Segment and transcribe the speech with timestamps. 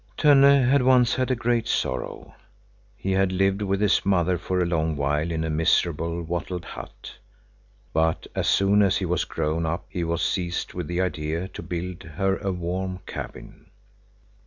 [0.17, 2.33] Tönne had once had a great sorrow.
[2.95, 7.15] He had lived with his mother for a long while in a miserable, wattled hut,
[7.93, 11.61] but as soon as he was grown up he was seized with the idea to
[11.61, 13.69] build her a warm cabin.